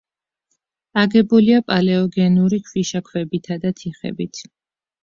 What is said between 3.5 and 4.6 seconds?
და თიხებით.